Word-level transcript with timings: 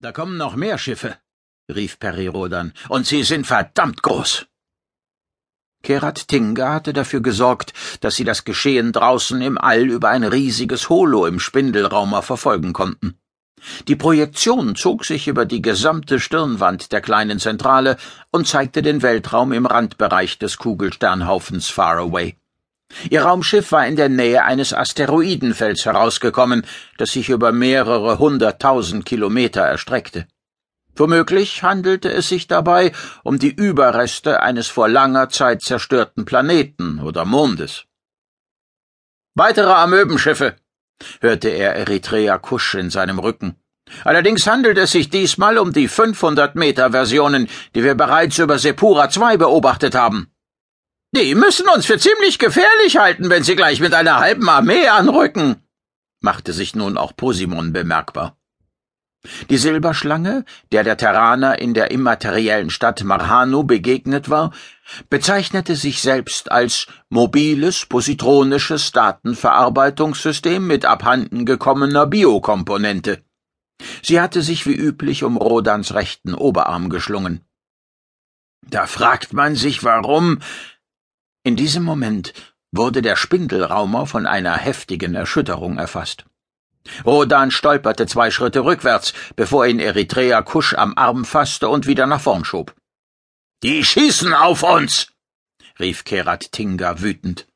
Da 0.00 0.12
kommen 0.12 0.36
noch 0.36 0.54
mehr 0.54 0.78
Schiffe, 0.78 1.16
rief 1.68 1.98
Perirodan, 1.98 2.72
und 2.88 3.04
sie 3.04 3.24
sind 3.24 3.48
verdammt 3.48 4.00
groß. 4.00 4.46
Kerat 5.82 6.28
Tinga 6.28 6.72
hatte 6.72 6.92
dafür 6.92 7.20
gesorgt, 7.20 7.72
dass 8.00 8.14
sie 8.14 8.22
das 8.22 8.44
Geschehen 8.44 8.92
draußen 8.92 9.40
im 9.42 9.58
All 9.58 9.90
über 9.90 10.10
ein 10.10 10.22
riesiges 10.22 10.88
Holo 10.88 11.26
im 11.26 11.40
Spindelraumer 11.40 12.22
verfolgen 12.22 12.72
konnten. 12.72 13.18
Die 13.88 13.96
Projektion 13.96 14.76
zog 14.76 15.04
sich 15.04 15.26
über 15.26 15.44
die 15.46 15.62
gesamte 15.62 16.20
Stirnwand 16.20 16.92
der 16.92 17.00
kleinen 17.00 17.40
Zentrale 17.40 17.96
und 18.30 18.46
zeigte 18.46 18.82
den 18.82 19.02
Weltraum 19.02 19.52
im 19.52 19.66
Randbereich 19.66 20.38
des 20.38 20.58
Kugelsternhaufens 20.58 21.68
Faraway. 21.70 22.36
Ihr 23.10 23.22
Raumschiff 23.22 23.72
war 23.72 23.86
in 23.86 23.96
der 23.96 24.08
Nähe 24.08 24.44
eines 24.44 24.74
Asteroidenfelds 24.74 25.84
herausgekommen, 25.84 26.66
das 26.96 27.12
sich 27.12 27.28
über 27.28 27.52
mehrere 27.52 28.18
hunderttausend 28.18 29.06
Kilometer 29.06 29.62
erstreckte. 29.62 30.26
Womöglich 30.96 31.62
handelte 31.62 32.12
es 32.12 32.28
sich 32.28 32.48
dabei 32.48 32.92
um 33.22 33.38
die 33.38 33.54
Überreste 33.54 34.42
eines 34.42 34.66
vor 34.66 34.88
langer 34.88 35.28
Zeit 35.28 35.62
zerstörten 35.62 36.24
Planeten 36.24 37.00
oder 37.00 37.24
Mondes. 37.24 37.84
Weitere 39.34 39.70
Amöbenschiffe, 39.70 40.56
hörte 41.20 41.50
er 41.50 41.76
Eritrea 41.76 42.38
Kusch 42.38 42.74
in 42.74 42.90
seinem 42.90 43.20
Rücken. 43.20 43.54
Allerdings 44.04 44.46
handelt 44.46 44.76
es 44.76 44.90
sich 44.90 45.08
diesmal 45.08 45.58
um 45.58 45.72
die 45.72 45.86
500 45.86 46.56
Meter 46.56 46.90
Versionen, 46.90 47.48
die 47.74 47.84
wir 47.84 47.94
bereits 47.94 48.38
über 48.38 48.58
Sepura 48.58 49.08
II 49.08 49.38
beobachtet 49.38 49.94
haben. 49.94 50.32
Die 51.16 51.34
müssen 51.34 51.68
uns 51.74 51.86
für 51.86 51.98
ziemlich 51.98 52.38
gefährlich 52.38 52.98
halten, 52.98 53.30
wenn 53.30 53.42
sie 53.42 53.56
gleich 53.56 53.80
mit 53.80 53.94
einer 53.94 54.18
halben 54.18 54.48
Armee 54.48 54.88
anrücken, 54.88 55.56
machte 56.20 56.52
sich 56.52 56.74
nun 56.74 56.98
auch 56.98 57.16
Posimon 57.16 57.72
bemerkbar. 57.72 58.36
Die 59.50 59.56
Silberschlange, 59.56 60.44
der 60.70 60.84
der 60.84 60.96
Terraner 60.96 61.58
in 61.58 61.74
der 61.74 61.90
immateriellen 61.90 62.70
Stadt 62.70 63.02
Marhanu 63.02 63.64
begegnet 63.64 64.30
war, 64.30 64.52
bezeichnete 65.10 65.74
sich 65.76 66.00
selbst 66.02 66.52
als 66.52 66.86
mobiles 67.08 67.86
positronisches 67.86 68.92
Datenverarbeitungssystem 68.92 70.64
mit 70.64 70.84
abhandengekommener 70.84 72.06
Biokomponente. 72.06 73.24
Sie 74.02 74.20
hatte 74.20 74.42
sich 74.42 74.66
wie 74.66 74.74
üblich 74.74 75.24
um 75.24 75.36
Rodans 75.36 75.94
rechten 75.94 76.34
Oberarm 76.34 76.88
geschlungen. 76.88 77.44
Da 78.62 78.86
fragt 78.86 79.32
man 79.32 79.56
sich, 79.56 79.82
warum, 79.82 80.40
in 81.44 81.56
diesem 81.56 81.82
Moment 81.82 82.32
wurde 82.72 83.02
der 83.02 83.16
Spindelraumer 83.16 84.06
von 84.06 84.26
einer 84.26 84.56
heftigen 84.56 85.14
Erschütterung 85.14 85.78
erfasst. 85.78 86.24
Rodan 87.04 87.50
stolperte 87.50 88.06
zwei 88.06 88.30
Schritte 88.30 88.64
rückwärts, 88.64 89.12
bevor 89.36 89.66
ihn 89.66 89.78
Eritrea 89.78 90.42
Kusch 90.42 90.74
am 90.74 90.94
Arm 90.96 91.24
fasste 91.24 91.68
und 91.68 91.86
wieder 91.86 92.06
nach 92.06 92.20
vorn 92.20 92.44
schob. 92.44 92.74
Die 93.62 93.84
schießen 93.84 94.32
auf 94.34 94.62
uns! 94.62 95.08
rief 95.78 96.04
Kerat 96.04 96.52
Tinga 96.52 97.00
wütend. 97.00 97.46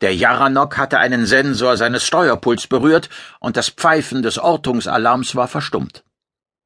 Der 0.00 0.14
Jaranok 0.14 0.76
hatte 0.76 0.98
einen 0.98 1.26
Sensor 1.26 1.76
seines 1.76 2.04
Steuerpuls 2.04 2.66
berührt, 2.66 3.08
und 3.40 3.56
das 3.56 3.68
Pfeifen 3.68 4.22
des 4.22 4.38
Ortungsalarms 4.38 5.36
war 5.36 5.48
verstummt. 5.48 6.04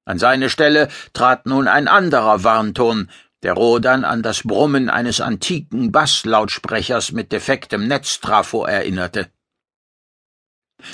An 0.04 0.18
seine 0.18 0.50
Stelle 0.50 0.88
trat 1.12 1.46
nun 1.46 1.68
ein 1.68 1.88
anderer 1.88 2.42
Warnton, 2.42 3.10
der 3.42 3.54
Rodan 3.54 4.04
an 4.04 4.22
das 4.22 4.42
Brummen 4.42 4.88
eines 4.88 5.20
antiken 5.20 5.90
Basslautsprechers 5.92 7.12
mit 7.12 7.32
defektem 7.32 7.88
Netztrafo 7.88 8.64
erinnerte. 8.64 9.30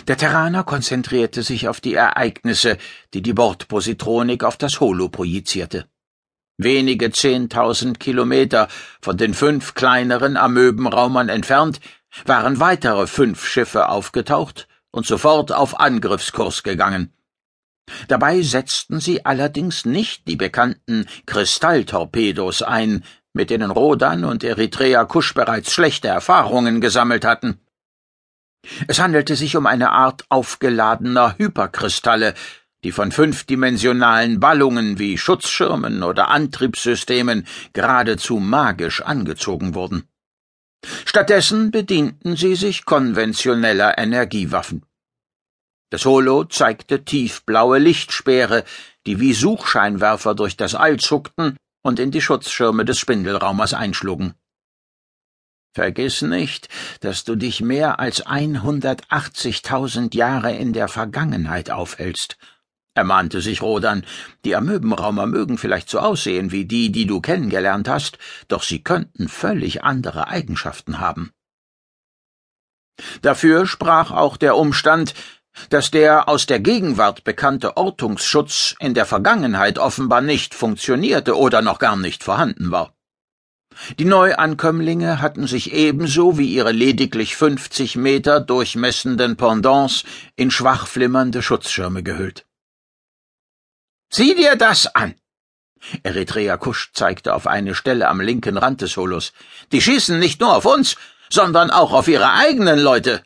Der 0.06 0.16
Terraner 0.16 0.64
konzentrierte 0.64 1.42
sich 1.42 1.68
auf 1.68 1.80
die 1.80 1.94
Ereignisse, 1.94 2.78
die 3.14 3.22
die 3.22 3.32
Bordpositronik 3.32 4.44
auf 4.44 4.56
das 4.56 4.80
Holo 4.80 5.08
projizierte. 5.08 5.86
Wenige 6.58 7.10
zehntausend 7.12 8.00
Kilometer 8.00 8.68
von 9.00 9.16
den 9.16 9.32
fünf 9.32 9.74
kleineren 9.74 10.36
Amöbenraumern 10.36 11.28
entfernt 11.28 11.80
waren 12.24 12.58
weitere 12.58 13.06
fünf 13.06 13.46
Schiffe 13.46 13.88
aufgetaucht 13.88 14.66
und 14.90 15.06
sofort 15.06 15.52
auf 15.52 15.78
Angriffskurs 15.78 16.62
gegangen. 16.62 17.12
Dabei 18.08 18.42
setzten 18.42 19.00
sie 19.00 19.24
allerdings 19.24 19.84
nicht 19.84 20.28
die 20.28 20.36
bekannten 20.36 21.06
Kristalltorpedos 21.26 22.62
ein, 22.62 23.04
mit 23.32 23.50
denen 23.50 23.70
Rodan 23.70 24.24
und 24.24 24.44
Eritrea 24.44 25.04
Kusch 25.04 25.34
bereits 25.34 25.72
schlechte 25.72 26.08
Erfahrungen 26.08 26.80
gesammelt 26.80 27.24
hatten. 27.24 27.60
Es 28.86 29.00
handelte 29.00 29.36
sich 29.36 29.56
um 29.56 29.66
eine 29.66 29.90
Art 29.90 30.24
aufgeladener 30.28 31.36
Hyperkristalle, 31.38 32.34
die 32.84 32.92
von 32.92 33.12
fünfdimensionalen 33.12 34.40
Ballungen 34.40 34.98
wie 34.98 35.18
Schutzschirmen 35.18 36.02
oder 36.02 36.28
Antriebssystemen 36.28 37.46
geradezu 37.72 38.38
magisch 38.38 39.02
angezogen 39.02 39.74
wurden. 39.74 40.04
Stattdessen 41.04 41.70
bedienten 41.70 42.36
sie 42.36 42.54
sich 42.54 42.84
konventioneller 42.84 43.98
Energiewaffen. 43.98 44.84
Das 45.90 46.04
Holo 46.04 46.44
zeigte 46.44 47.04
tiefblaue 47.04 47.78
Lichtspeere, 47.78 48.64
die 49.06 49.20
wie 49.20 49.32
Suchscheinwerfer 49.32 50.34
durch 50.34 50.56
das 50.56 50.74
All 50.74 50.98
zuckten 50.98 51.56
und 51.82 51.98
in 51.98 52.10
die 52.10 52.20
Schutzschirme 52.20 52.84
des 52.84 52.98
Spindelraumers 52.98 53.72
einschlugen. 53.72 54.34
Vergiss 55.74 56.22
nicht, 56.22 56.68
dass 57.00 57.24
du 57.24 57.36
dich 57.36 57.60
mehr 57.60 58.00
als 58.00 58.26
180.000 58.26 60.14
Jahre 60.14 60.54
in 60.54 60.72
der 60.72 60.88
Vergangenheit 60.88 61.70
aufhältst, 61.70 62.36
ermahnte 62.94 63.40
sich 63.40 63.62
Rodan. 63.62 64.04
Die 64.44 64.56
Amöbenraumer 64.56 65.26
mögen 65.26 65.56
vielleicht 65.56 65.88
so 65.88 66.00
aussehen 66.00 66.50
wie 66.50 66.64
die, 66.64 66.90
die 66.90 67.06
du 67.06 67.20
kennengelernt 67.20 67.88
hast, 67.88 68.18
doch 68.48 68.62
sie 68.62 68.82
könnten 68.82 69.28
völlig 69.28 69.84
andere 69.84 70.28
Eigenschaften 70.28 70.98
haben. 70.98 71.30
Dafür 73.22 73.66
sprach 73.66 74.10
auch 74.10 74.36
der 74.36 74.56
Umstand, 74.56 75.14
dass 75.70 75.90
der 75.90 76.28
aus 76.28 76.46
der 76.46 76.60
Gegenwart 76.60 77.24
bekannte 77.24 77.76
Ortungsschutz 77.76 78.74
in 78.80 78.94
der 78.94 79.06
Vergangenheit 79.06 79.78
offenbar 79.78 80.20
nicht 80.20 80.54
funktionierte 80.54 81.36
oder 81.36 81.62
noch 81.62 81.78
gar 81.78 81.96
nicht 81.96 82.24
vorhanden 82.24 82.70
war. 82.70 82.94
Die 83.98 84.04
Neuankömmlinge 84.04 85.20
hatten 85.20 85.46
sich 85.46 85.72
ebenso 85.72 86.36
wie 86.36 86.52
ihre 86.52 86.72
lediglich 86.72 87.36
fünfzig 87.36 87.96
Meter 87.96 88.40
durchmessenden 88.40 89.36
Pendants 89.36 90.04
in 90.34 90.50
schwach 90.50 90.86
flimmernde 90.88 91.42
Schutzschirme 91.42 92.02
gehüllt. 92.02 92.44
Sieh 94.10 94.34
dir 94.34 94.56
das 94.56 94.94
an! 94.94 95.14
Eritrea 96.02 96.56
Kusch 96.56 96.90
zeigte 96.92 97.34
auf 97.34 97.46
eine 97.46 97.74
Stelle 97.74 98.08
am 98.08 98.20
linken 98.20 98.56
Rand 98.56 98.80
des 98.80 98.96
Holos. 98.96 99.32
Die 99.70 99.80
schießen 99.80 100.18
nicht 100.18 100.40
nur 100.40 100.56
auf 100.56 100.64
uns, 100.64 100.96
sondern 101.30 101.70
auch 101.70 101.92
auf 101.92 102.08
ihre 102.08 102.32
eigenen 102.32 102.80
Leute. 102.80 103.22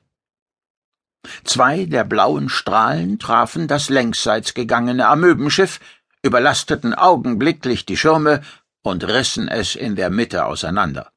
Zwei 1.44 1.84
der 1.84 2.04
blauen 2.04 2.48
Strahlen 2.48 3.18
trafen 3.18 3.68
das 3.68 3.88
längsseits 3.88 4.54
gegangene 4.54 5.06
Amöbenschiff, 5.06 5.80
überlasteten 6.22 6.94
augenblicklich 6.94 7.86
die 7.86 7.96
Schirme 7.96 8.42
und 8.82 9.04
rissen 9.06 9.48
es 9.48 9.74
in 9.76 9.96
der 9.96 10.10
Mitte 10.10 10.44
auseinander. 10.46 11.12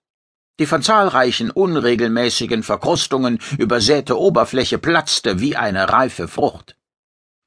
Die 0.59 0.65
von 0.65 0.81
zahlreichen 0.81 1.51
unregelmäßigen 1.51 2.63
Verkrustungen 2.63 3.39
übersäte 3.57 4.17
Oberfläche 4.17 4.77
platzte 4.77 5.39
wie 5.41 5.55
eine 5.55 5.89
reife 5.89 6.27
Frucht. 6.27 6.77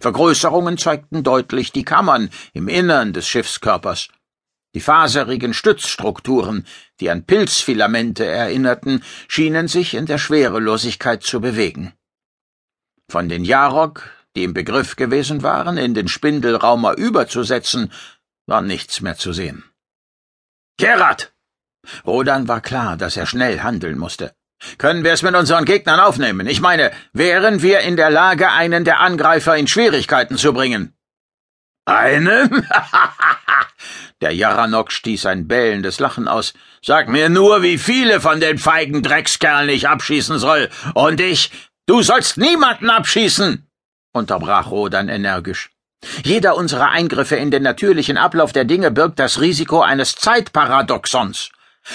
Vergrößerungen 0.00 0.78
zeigten 0.78 1.22
deutlich 1.22 1.72
die 1.72 1.84
Kammern 1.84 2.30
im 2.52 2.68
Innern 2.68 3.12
des 3.12 3.26
Schiffskörpers. 3.26 4.08
Die 4.74 4.80
faserigen 4.80 5.54
Stützstrukturen, 5.54 6.66
die 7.00 7.10
an 7.10 7.24
Pilzfilamente 7.24 8.26
erinnerten, 8.26 9.02
schienen 9.26 9.66
sich 9.66 9.94
in 9.94 10.06
der 10.06 10.18
Schwerelosigkeit 10.18 11.22
zu 11.22 11.40
bewegen. 11.40 11.94
Von 13.10 13.28
den 13.28 13.44
Jarok, 13.44 14.10
die 14.36 14.44
im 14.44 14.52
Begriff 14.52 14.96
gewesen 14.96 15.42
waren, 15.42 15.78
in 15.78 15.94
den 15.94 16.08
Spindelraumer 16.08 16.96
überzusetzen, 16.96 17.90
war 18.46 18.60
nichts 18.60 19.00
mehr 19.00 19.16
zu 19.16 19.32
sehen. 19.32 19.64
Kerat! 20.78 21.32
Rodan 22.06 22.48
war 22.48 22.60
klar, 22.60 22.96
dass 22.96 23.16
er 23.16 23.26
schnell 23.26 23.60
handeln 23.60 23.98
musste. 23.98 24.34
Können 24.76 25.04
wir 25.04 25.12
es 25.12 25.22
mit 25.22 25.34
unseren 25.34 25.64
Gegnern 25.64 26.00
aufnehmen? 26.00 26.46
Ich 26.46 26.60
meine, 26.60 26.90
wären 27.12 27.62
wir 27.62 27.80
in 27.80 27.96
der 27.96 28.10
Lage, 28.10 28.50
einen 28.50 28.84
der 28.84 29.00
Angreifer 29.00 29.56
in 29.56 29.68
Schwierigkeiten 29.68 30.36
zu 30.36 30.52
bringen? 30.52 30.94
Einen? 31.86 32.66
der 34.20 34.32
Jaranok 34.32 34.92
stieß 34.92 35.26
ein 35.26 35.48
bellendes 35.48 36.00
Lachen 36.00 36.28
aus. 36.28 36.52
Sag 36.84 37.08
mir 37.08 37.28
nur, 37.28 37.62
wie 37.62 37.78
viele 37.78 38.20
von 38.20 38.40
den 38.40 38.58
feigen 38.58 39.02
Dreckskerlen 39.02 39.70
ich 39.70 39.88
abschießen 39.88 40.38
soll. 40.38 40.68
Und 40.94 41.20
ich, 41.20 41.50
Du 41.88 42.02
sollst 42.02 42.36
niemanden 42.36 42.90
abschießen, 42.90 43.66
unterbrach 44.12 44.70
Rodan 44.70 45.08
energisch. 45.08 45.70
Jeder 46.22 46.54
unserer 46.54 46.90
Eingriffe 46.90 47.36
in 47.36 47.50
den 47.50 47.62
natürlichen 47.62 48.18
Ablauf 48.18 48.52
der 48.52 48.66
Dinge 48.66 48.90
birgt 48.90 49.18
das 49.18 49.40
Risiko 49.40 49.80
eines 49.80 50.14
Zeitparadoxons. 50.14 51.50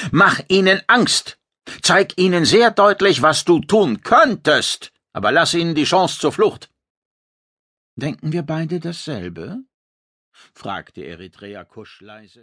Mach 0.09 0.39
ihnen 0.47 0.81
Angst. 0.87 1.37
Zeig 1.83 2.17
ihnen 2.17 2.43
sehr 2.43 2.71
deutlich, 2.71 3.21
was 3.21 3.45
du 3.45 3.59
tun 3.59 4.01
könntest, 4.01 4.91
aber 5.13 5.31
lass 5.31 5.53
ihnen 5.53 5.75
die 5.75 5.89
Chance 5.91 6.19
zur 6.19 6.31
Flucht. 6.31 6.71
Denken 7.95 8.31
wir 8.31 8.41
beide 8.41 8.79
dasselbe? 8.79 9.59
fragte 10.55 11.01
Eritrea 11.05 11.65
Kusch 11.65 12.01
leise. 12.01 12.41